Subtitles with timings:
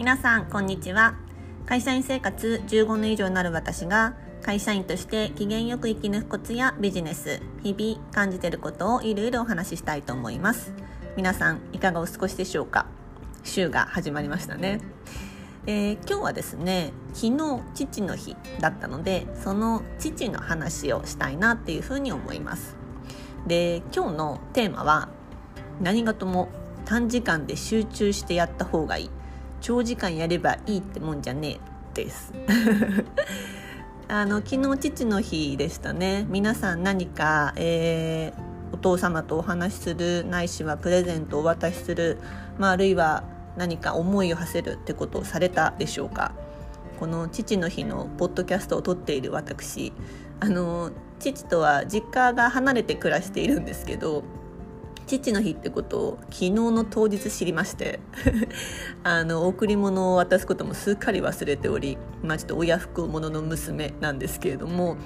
[0.00, 1.14] 皆さんこんにちは。
[1.66, 10.72] 会社員生活15年以上になる私が会社員として機嫌よく生き抜くコツやビジネス日々感じていることをいろいろお話ししたいと思います。
[11.18, 12.86] 皆さんいかがお過ごしでしょうか？
[13.44, 14.80] 週が始まりましたね。
[15.66, 22.74] えー、今日はですね昨日父の日だったのでその父の話をしたいなっていうふうに思います。
[23.46, 25.10] で今日のテーマは
[25.78, 26.48] 何事も
[26.86, 29.10] 短時間で集中してやった方がいい。
[29.60, 31.58] 長時間やればいいってもんじゃね
[31.94, 32.32] えです。
[34.08, 36.26] あの昨日父の日でしたね。
[36.28, 42.18] 皆さん何か、えー、お父様とお話しするないしはプレゼントをお渡しする、
[42.58, 43.22] まあ、あるいは
[43.56, 46.32] 何か思いを馳せるってことをされたでしょうか。
[46.98, 49.92] この父の日のポッドキャストを撮っている私。
[50.40, 54.24] あの父とは実家が離れて暮らしているんですけど
[55.18, 58.00] 父の日ってことを昨日の当日知りまして
[59.02, 64.96] あの贈り物を渡すこともすっかり忘れておりまあちょっと親不孝者の娘なんですけれども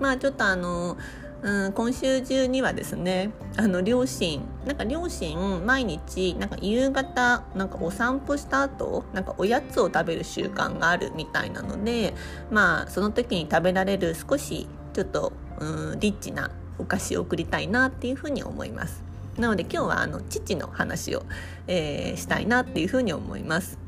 [0.00, 0.96] まあちょっとあの
[1.42, 12.14] うん、今週中にはですねあの両親なんか両親毎日なんか夕方なんかお散歩した後なんかおやつを食べる習慣があるみたいなので
[12.50, 19.13] まあその時に食べられる少しちょっと、うん、リッチなお菓子を送りたいなっていうふうに思います。
[19.38, 21.24] なので今日はあの父の話を、
[21.66, 23.78] えー、したいなっていうふうに思います。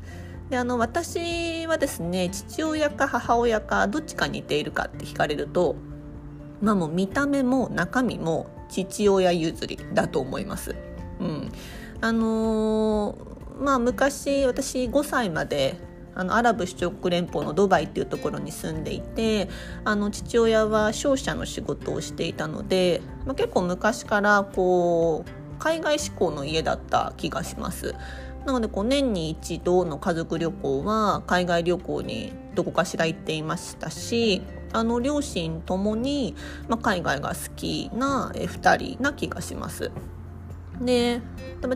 [0.49, 5.75] であの私はですね父親か母親かどっちか似ているかって聞かれると
[6.61, 10.75] まあもう見た目も中身も父親譲りだと思います。
[11.19, 11.51] うん、
[12.01, 15.75] あのー、まあ昔私5歳まで
[16.17, 19.49] あのアラブ首長国連邦のドバイっていうところに住んでいて
[19.85, 27.95] あの父親は商社の仕事をしていたので、まあ、結構昔からこう海外志向の家だった気がします。
[28.45, 34.41] なのでこう年に一度の家族旅行は海外旅行にどこかしら行っていましたし
[34.71, 36.33] あの両親ともに、
[36.69, 39.91] まあ、海外が好きな2人な気がします。
[40.81, 41.21] で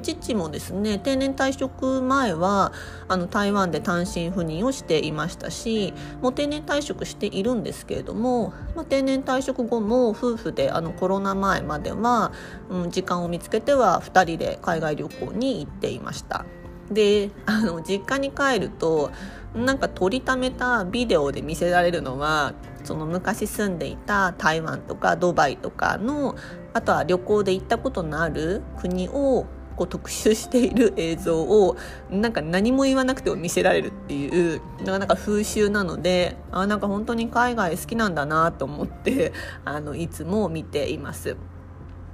[0.02, 2.72] 父もですね定年退職前は
[3.08, 12.32] あの台湾で単身赴任をしていましたしもう定年退職しているんですけれども、まあ、定年退職後も夫婦であのコロナ前までは、
[12.70, 16.46] うん、時間を見つけては2人で海外旅行に行っていました。
[16.92, 19.12] であの実家に帰ると
[19.56, 26.36] なんか撮りためたビデオで見せられるのはその昔住んでいた台湾とかドバイとかの
[26.74, 29.46] あとは旅行で行ったことのある国を
[29.76, 31.78] こう特集している映像を
[32.10, 39.34] なんか何も言わなくても見せられるっていうなかなか風習なのであなんか本当に海外好きなんだなと思って
[39.66, 41.36] あのいつも見ています。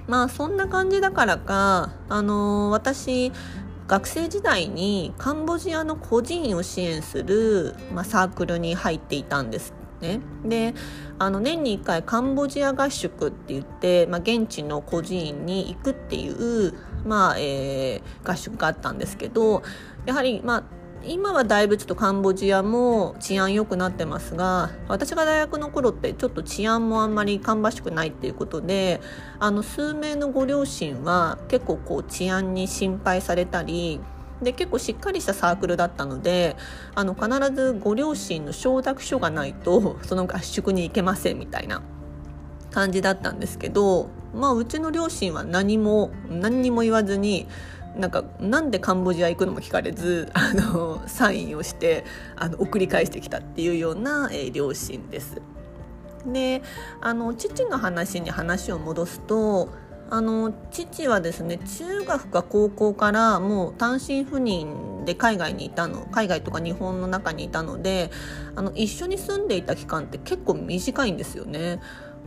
[0.07, 3.33] まあそんな感じだからか、あのー、私
[3.87, 10.19] 学生時代にカンボジアの孤児院を支援する、まあ、サークルに入っていたんですね。
[10.45, 10.73] で
[11.19, 16.73] あの年に1回カンボジア合宿って言って、まあ、現地の孤児院に行くっていう、
[17.05, 19.63] まあえー、合宿があったんですけど
[20.05, 20.63] やはり、まあ、
[21.03, 29.01] 今はだいぶちょっとカンボジアも治安良くなってますが私が大学の頃ってちょっと治安もあんまり芳しくないっていうことで
[29.39, 33.99] あの数名のご両親は結構こう治安に心配されたり
[34.41, 36.55] で結構しっかりしたサークルだったので
[36.95, 41.81] あの必ずご両親の承諾書がないとその合宿に行けませんみたいな
[42.71, 47.47] 感じだったんですけどまあうちの両親は何も何にも言わずに
[47.97, 52.05] なんかなんでカンボジア行くのも聞かれずあのサインをして
[52.35, 55.41] あの送り返してきたっていうような、えー、両親です。
[56.25, 56.61] で
[57.01, 59.69] あの父の話に話を戻すと
[60.09, 68.11] あの父はですね中学か高校からもう単身赴任で海外にいたの海外とか日本の中にいたので
[68.55, 71.79] あの一緒に住んでいた期間って結構短いんですよね。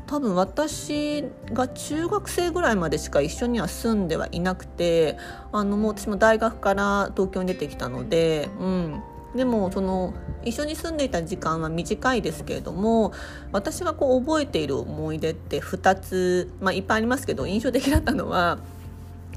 [0.07, 5.17] 多分私が中学生ぐらいまでしか一緒には住んではいなくて
[5.53, 9.03] あのもう私も大学から東京に出てきたので、うん、
[9.35, 10.13] でもその
[10.45, 13.13] 一緒に住んでいた時間は短いですけれども
[13.53, 18.59] 私がこう覚えている思い出って2つ、まあ、いっぱいありますけど印象的だったのは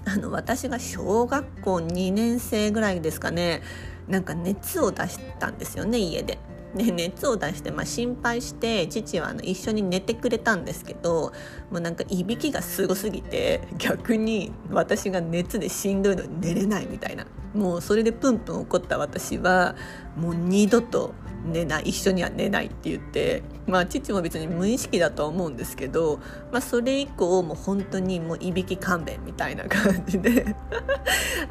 [0.05, 3.61] あの私が小学校2年生ぐらいですかね
[4.07, 6.37] なんか熱を出したんですよね家で。
[6.75, 11.31] で熱を出して、まあ、心配して父はあの一緒に寝てくれたんですけど
[11.71, 19.75] もうなんかいびきがすごすぎて逆に私が熱でしんどいのに寝れないみたいなもうそれでプンプン怒った私は
[20.15, 21.13] もう二度と
[21.45, 26.19] 寝ない一緒には寝ないって言ってまあ父も別に無意識だとは思うんですけど、
[26.51, 30.55] まあ、それ以降もう本当にもういびき勘弁みたいな感じで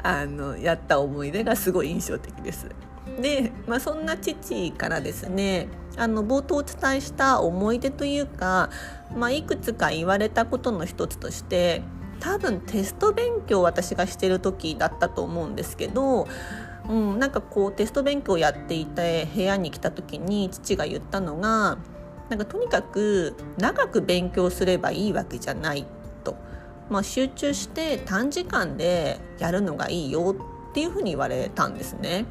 [0.01, 2.67] あのやった思い出がすごい印象的です。
[3.21, 8.69] で、まあ、そんな父からですねあの冒頭お伝えした思い出というか、
[9.15, 11.83] まあ、いくつか言われたことの一つとして
[12.19, 16.27] 多分テスト勉強を私がしてる時だったと思うんですけど、
[16.89, 21.77] うん、なんかこうテスト勉強をやっていて部屋に来た時に父が言ったのが
[22.29, 25.85] なんかとにかく長く勉強すればいいわけじゃない
[26.23, 26.35] と、
[26.89, 30.35] まあ、集中して短時間でやるのがいいよ
[30.71, 32.25] っていうふうに言われたんですね。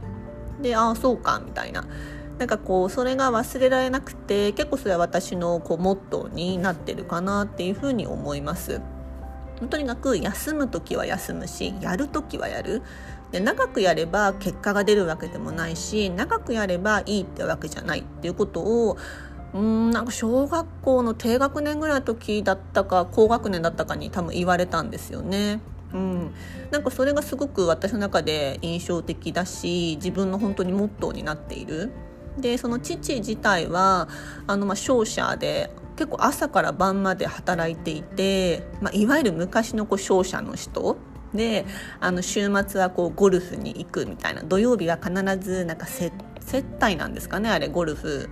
[0.61, 1.85] でああそうかみたいな。
[2.39, 8.81] なんかこうそれが忘れられなくて結構それは私のこうモットーになってるかなっていうふうに思います。
[9.71, 12.83] とにかく休む時は休むしやる時はやる
[13.31, 18.97] で長くやれば結果が出るわけでもないし長くやればいいってわけじゃないっていうことを
[19.55, 25.61] うんなんか小学校の低学年ぐらいの時だったか高学年だったかに多分言われたんですよね。
[25.95, 26.35] うん、
[26.71, 31.91] なんかそれがすごく私の中で印象的だし自分の本当にモットーになっている。
[32.39, 34.09] でその父自体は
[34.47, 40.97] あのまあ商社で結構朝から晩まで働いていて、まあ、いわゆる昔のこう商社の人。
[41.35, 41.65] で
[41.99, 44.43] あの週末はこうゴルフに行くみたいな。
[44.43, 46.13] 土曜日は必ずなんか接
[46.79, 48.29] 待なんですかねあれゴルフ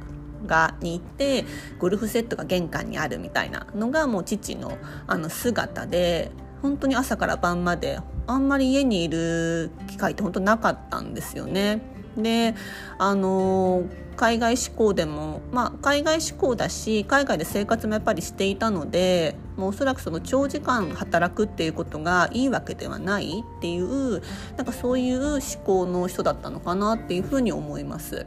[0.46, 1.44] がに行って
[1.78, 6.30] ゴルフセットが玄関にあるみたいなのがもう父のあの姿で
[6.62, 11.80] 本当に朝から晩まであんまり家にいる機会って本当なかったんですよね。
[12.16, 12.54] で
[12.98, 13.84] あの
[14.16, 24.20] 海外志向でも、まあ、海外志向だし海外で生活もやっぱりしていたのでもうおそらくその長時間働くっていうことがいいわけではないっていう
[24.56, 28.26] なんかそういう思考の人だったのかなっていうふうに思います。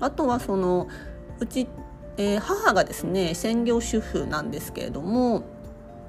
[0.00, 0.88] あとはその
[1.38, 1.68] うち、
[2.18, 5.44] えー、母がですね専業主婦なんですけれども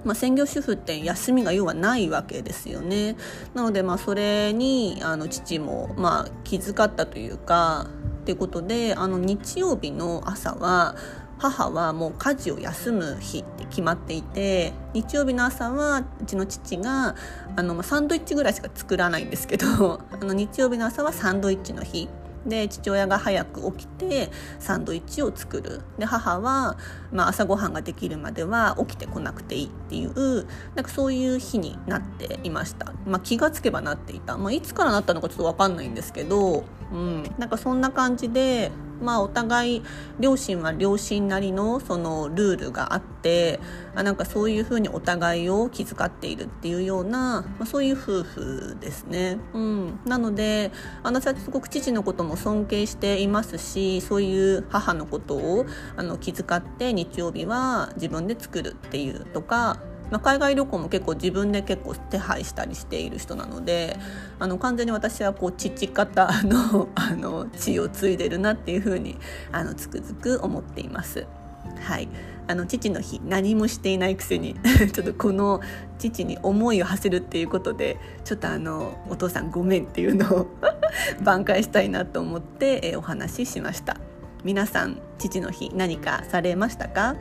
[0.04, 3.16] まあ、専業主婦って休みが要はないわけですよね。
[3.54, 7.88] なのでまあそれにあの父もまあ気遣ったというか
[8.22, 10.96] っていうことであの日曜日の朝は
[11.42, 17.16] 母はもう家事を休む日って決まっていて日曜日の朝はうちの父が
[17.56, 22.08] あの、まあ、サンドイッチぐらいしか作らないんですけどあの日曜日の朝はサンドイッチの日
[22.46, 24.30] で父親が早く起きて
[24.60, 25.82] サンドイッチを作る。
[25.98, 26.78] で母は、
[27.12, 38.72] まあ、朝ごはんができるまでは起きてこなくていいっていうなんかそういう日になっていました、まあ、気がつけばなっていた、まあ、いつからなったのかちょっと分かんないんですけど、うん、なんかそんな感じで
[39.02, 39.84] まあお互い
[40.20, 43.60] 両親は両親なりのそのルールがあって
[43.96, 49.38] あなんかそういうふうにお互いを気遣っているっていうような、まあ、そういう夫婦ですね。
[49.54, 50.72] うん、なので
[51.04, 55.66] 私はすごく父のことも尊敬していますしそういう母のことを
[55.98, 59.78] あの気遣って日曜日は自分で作るっていうとか
[60.12, 63.98] まあ、海外旅行も結構自分で結構手配したりしている人なので
[64.40, 69.18] あの完全に私はこう父方のあの血を継いでるなっていうふうに
[69.52, 71.26] あのつくづく思っています。
[71.80, 72.10] はい、
[72.48, 74.56] あの父の日何もしていないくせに
[74.94, 75.62] ちょっとこの
[75.98, 80.48] 父に思いを馳せるっていうことでちょっとあのお父さんごめんっていうのを
[81.24, 83.98] 挽回したいなと思って、お話ししました。
[84.44, 87.16] 皆さん父の日何かされましたか？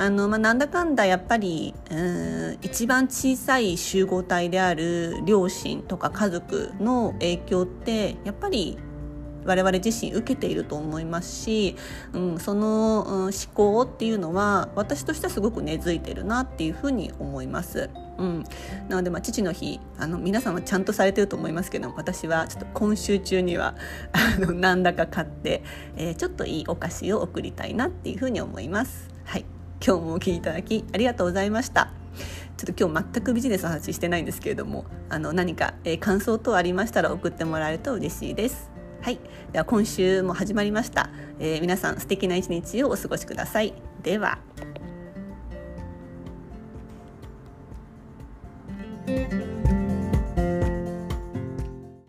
[0.00, 8.78] あの、まあ、なんだかんだやっぱりうん一番小さい集合体である両親とか家族の影響ってやっぱり
[9.44, 11.76] 我々自身受けていると思いますし、
[12.14, 17.90] うん、その、うん、思考っていうのは私としてはすごく根付いてるなっていうふうに思います。
[18.18, 18.44] うん、
[18.88, 23.76] なので、まあ、父の日あの皆さんはちゃんとされてると思いますけど私はちょっと今週中には
[24.12, 25.62] あの何だか買って、
[25.96, 29.08] えー、ちょっといいお菓子を送りたいなっていうふうに思います。
[29.24, 31.90] はい今日もお聞きいただきありがとうございました。
[32.56, 38.70] ちょっと今日全くビジネスの話してないんですけれどもあの何か、えー、感想等ありましたら送ってもらえると嬉しいです。
[39.00, 39.18] はい。
[39.52, 41.08] では今週も始まりました、
[41.38, 43.72] えー、皆さん素敵な一日をお過ごしください。
[44.02, 44.38] では。
[49.06, 49.49] thank you